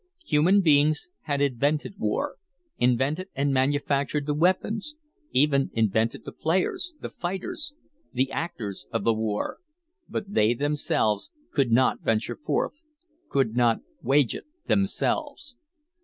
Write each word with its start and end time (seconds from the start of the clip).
Human 0.25 0.61
beings 0.61 1.09
had 1.25 1.41
invented 1.43 1.93
war, 1.99 2.37
invented 2.79 3.29
and 3.35 3.53
manufactured 3.53 4.25
the 4.25 4.33
weapons, 4.33 4.95
even 5.31 5.69
invented 5.75 6.25
the 6.25 6.31
players, 6.31 6.95
the 6.99 7.09
fighters, 7.11 7.75
the 8.11 8.31
actors 8.31 8.87
of 8.91 9.03
the 9.03 9.13
war. 9.13 9.59
But 10.09 10.33
they 10.33 10.55
themselves 10.55 11.29
could 11.53 11.71
not 11.71 12.01
venture 12.01 12.35
forth, 12.35 12.81
could 13.29 13.55
not 13.55 13.81
wage 14.01 14.33
it 14.33 14.45
themselves. 14.65 15.53